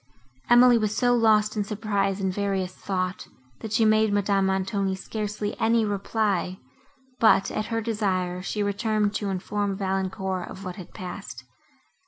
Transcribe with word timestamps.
Emily 0.49 0.79
was 0.79 0.97
so 0.97 1.13
lost 1.15 1.55
in 1.55 1.63
surprise 1.63 2.19
and 2.19 2.33
various 2.33 2.73
thought, 2.73 3.27
that 3.59 3.71
she 3.71 3.85
made 3.85 4.11
Madame 4.11 4.47
Montoni 4.47 4.95
scarcely 4.95 5.55
any 5.59 5.85
reply, 5.85 6.57
but, 7.19 7.51
at 7.51 7.67
her 7.67 7.81
desire, 7.81 8.41
she 8.41 8.63
returned 8.63 9.13
to 9.13 9.29
inform 9.29 9.77
Valancourt 9.77 10.49
of 10.49 10.65
what 10.65 10.77
had 10.77 10.95
passed. 10.95 11.43